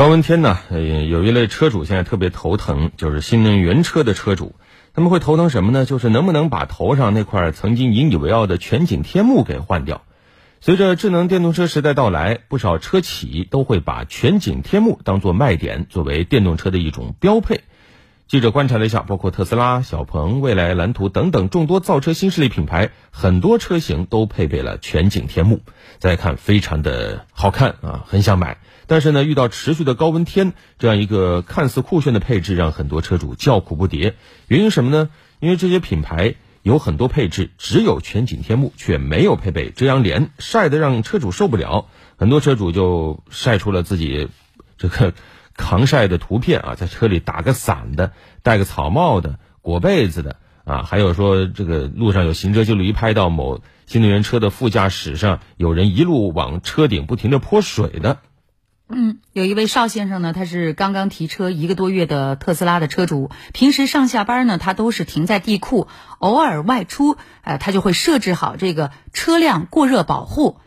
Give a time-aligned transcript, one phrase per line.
[0.00, 4.54] 高温天呢，有一类车主现在特别头疼，就是新能源车的车主，
[4.94, 5.84] 他们会头疼什么呢？
[5.84, 10.00] 就是能不能把头上那块曾经引以为傲的全景天幕给换掉。
[10.62, 17.60] 随着智能电动车时代到来，不少车企都会把全景天幕当做卖点，作为电动车的一种标配。
[18.30, 25.62] 记者观察了一下，包括特斯拉、小鹏、蔚来、蓝图等等众多造车新势力品牌，很多车型都配备了全景天幕。
[25.98, 28.58] 再看，非常的好看啊，很想买。
[28.86, 34.14] 但是呢，遇到持续的高温天，这样一个看似酷炫的配置，让很多车主叫苦不迭。
[34.46, 35.10] 原因什么呢？
[35.40, 41.88] 因为这些品牌有很多配置只有全景天幕，却没有配备遮阳帘，晒得让车主受不了。
[42.16, 44.28] 很多车主就晒出了自己
[44.78, 45.14] 这个。
[45.60, 58.18] 抗晒的图片啊，在车里打个伞的，戴个草帽的，裹被子的啊，还有说这个路上有行车记录仪拍到某新能源车的副驾驶上有人一路往车顶不停的泼水的。
[58.92, 65.86] 嗯，有一位邵先生呢，他是刚刚提车一个多月的特斯拉的车主，平时上下班呢，他都是停在地库，
[66.18, 70.58] 偶尔外出，呃，他就会设置好这个车辆过热保护。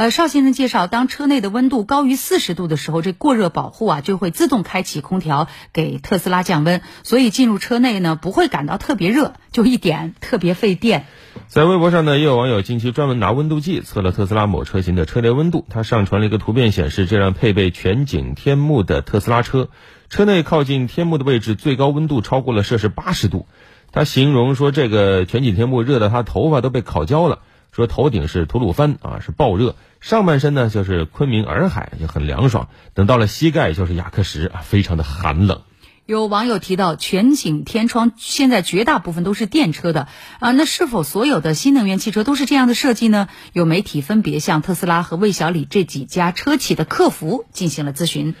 [0.00, 11.04] 呃，邵先生介绍，当车内的温度高于四十度的时候，这过热保护啊就会自动开启空调，给特斯拉降温，所以进入车内呢不会感到特别热，就一点特别费电。
[11.48, 19.68] 在微博上呢，也有网友近期专门拿温度计测了特斯拉某车型的车内温度，他上传了一个图片，显示这辆配备全景天幕的特斯拉车，
[20.08, 23.46] 车内靠近天幕的位置最高温度超过了摄氏八十度。
[23.92, 27.40] 他形容说，这个全景天幕热的他头发都被烤焦了。
[27.72, 32.68] 说头顶是吐鲁番啊，是爆热；上半身呢就是昆明洱海，就很凉爽。
[32.94, 35.62] 等到了膝盖就是雅克什啊，非常的寒冷。
[36.06, 40.08] 有网友提到，全景天窗现在绝大部分都是电车的
[40.40, 43.28] 啊，那是否所有的新能源汽车都是这样的设计呢？
[43.52, 48.34] 有媒体分别向特斯拉和魏小李这几家车企的客服进行了咨询。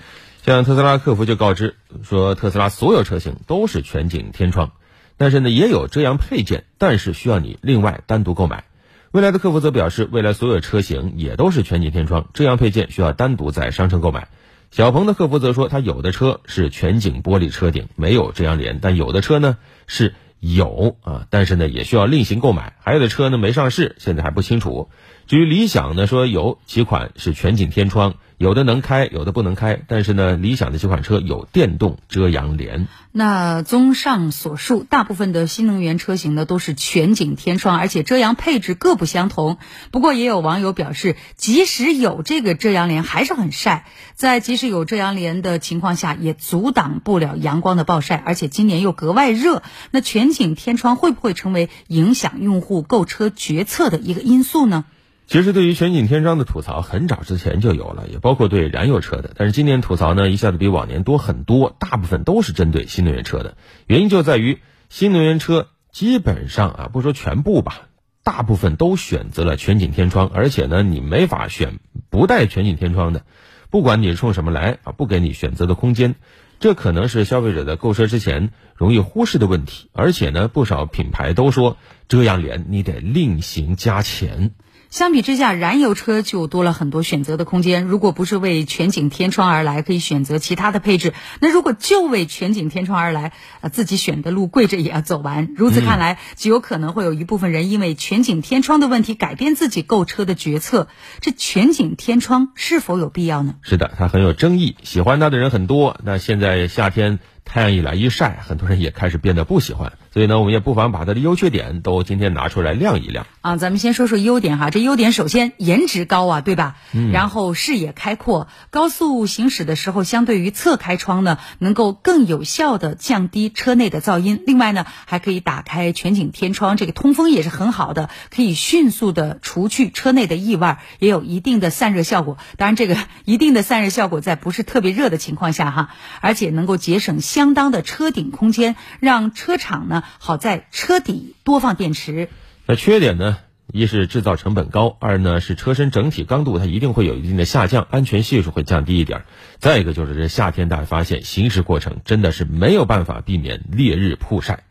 [0.44, 4.72] 像特斯拉客服就告知说，特斯拉所有车型都是全景天窗，
[5.16, 8.64] 但是呢也有遮阳配件，但是需要你另外单独购买。
[9.12, 14.28] 未来的客服则表示，未来所有车型也都是全景天窗，这样配件需要单独在商城购买。
[14.70, 22.76] 小鹏的客服则说，他有的车是全景玻璃车顶，没有遮阳帘，但有的车呢是有啊，但是呢也需要另行购买。
[22.78, 24.88] 还有的车呢没上市，现在还不清楚。
[25.26, 28.14] 至于理想呢，说有几款是全景天窗。
[28.40, 32.88] 有的能开，有的不能开，但是呢，理想的这款车有电动遮阳帘。
[33.12, 39.58] 那综上所述，大部分的新能源车型呢都是全景天窗，而且遮阳配置各不相同。
[39.90, 43.84] 不过也有网友表示，即使有这个遮阳帘，还是很晒。
[44.14, 49.62] 在即使有遮阳帘的情况下，也阻挡不了阳光的暴晒，而且今年又格外热。
[49.90, 54.86] 那全景天窗会不会成为影响用户购车决策的一个因素呢？
[55.30, 59.30] 其实，对于全景天窗的吐槽，很早之前就有了，也包括对燃油车的。
[59.36, 63.56] 但是今年吐槽呢，一下子比往年多很多，大部分都是针对新能源车的。
[63.86, 64.58] 原因就在于
[64.88, 67.82] 新能源车基本上啊，不说全部吧，
[68.24, 71.78] 大部分都选择了全景天窗，而且呢，你没法选
[72.10, 73.22] 不带全景天窗的，
[73.70, 76.16] 不管你是冲什么来啊，不给你选择的空间。
[76.58, 79.90] 这可能是消费者在购车之前容易忽视的问题。
[79.92, 81.76] 而且呢，不少品牌都说
[82.08, 84.50] 遮阳帘你得另行加钱。
[84.90, 87.84] 相比之下，燃油车就多了很多选择的空间。
[87.84, 91.14] 如果不是为全景天窗而来，可以选择其他的配置。
[91.40, 95.54] 那如果就为全景天窗而来，啊，自己选的路跪着也要走完。
[95.56, 100.88] 如此看来，极有可能会有一部分人因为全景天窗的问题改变自己购车的决策。
[101.20, 103.54] 这全景天窗是否有必要呢？
[103.62, 106.00] 是的，它很有争议，喜欢它的人很多。
[106.02, 107.20] 那现在夏天。
[107.52, 113.56] 太阳一来一晒，很多人也开始变得不喜欢，所以呢，我们也不妨把它的优缺点都今天拿出来亮一亮啊。
[113.56, 116.76] 咱们先说说优点哈，这优点首先颜值高啊，对吧？
[116.92, 117.10] 嗯。
[117.10, 124.44] 然后视野开阔，高速行驶的时候，相对于侧开窗呢，能够更有效的降低车内的噪音。
[124.46, 132.38] 另外呢，还可以打开全景天窗，这个通风也是很好的，可以迅速的除去车内的异味，也有一定的散热效果。
[132.56, 135.88] 当然，这个一定的散热效果在不是特别热的情况下哈，
[136.20, 137.39] 而且能够节省相。
[137.40, 142.28] 相当的车顶空间，让车厂呢好在车底多放电池。
[142.66, 143.38] 那缺点呢，
[143.72, 149.24] 一是制造成本高，二呢是车身整体刚度它一定会有一定的下降，安全系数会降低一点。
[149.58, 154.64] 再一个就是这夏天大家发现行驶过程真的是没有办法避免烈日曝晒。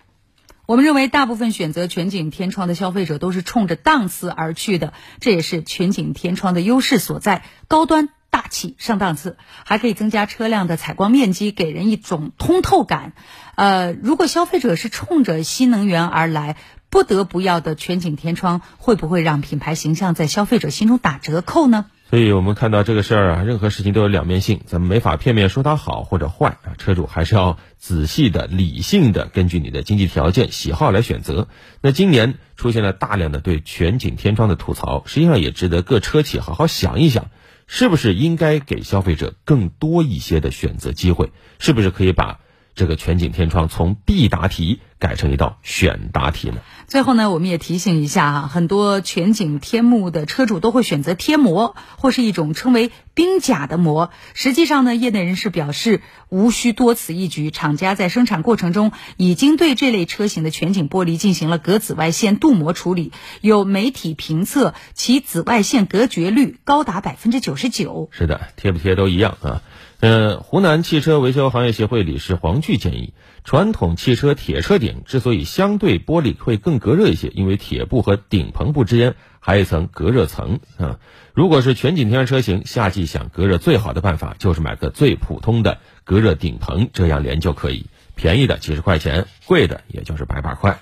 [0.67, 8.09] 我们认为大部分选择全景天窗的消费者都是冲着档次而去的，这也是全景天窗的优势所在，高端。
[8.39, 13.11] 大气上档次，还可以增加车辆的采光面积，给人一种通透感。
[13.55, 16.55] 呃，如果消费者是冲着新能源而来，
[16.89, 21.87] 不得不要的全景天窗，会不会让品牌形象在消费者心中打折扣呢？
[22.09, 26.73] 所以我们看到这个事儿啊，任何事情都有两面性，咱们没法片面说它好或者坏啊。
[26.77, 31.49] 车主还是要仔细的、理性的根据你的经济条件、喜好来选择。
[31.81, 37.27] 那今年出现了大量的对全景天窗的吐槽，实际上也值得各车企好好想一想，
[37.71, 41.31] 是不是应该给消费者更多一些的选择机会？
[41.59, 42.39] 是不是可以把
[42.73, 46.57] 这个全景天窗从必答题改成一道选答题呢？
[46.87, 54.09] 最后呢，我们也提醒一下哈，很多全景天幕的车主都会选择贴膜，或是一种称为冰甲的膜。
[54.33, 63.13] 实际上呢，业内人士表示，无需多此一举，厂家在生产过程中已经对这类车型的全景玻璃进行了隔紫外线镀膜处理。
[63.39, 68.09] 有媒体评测，其紫外线隔绝率高达百分之九十九。
[68.11, 69.61] 是的，贴不贴都一样啊。
[69.99, 73.13] 呃，湖南汽车维修行业协会理事黄炬建议，
[73.43, 80.99] 传统汽车铁车顶之所以相对玻璃会更隔热一些，因为铁布和顶棚布之间还有一层隔热层啊。
[81.33, 90.79] 如果是全景天窗车型，夏季想隔热最好的办法就是买个最普通的隔热顶棚，这样连就可以，便宜的几十块钱，贵的也就是百把块。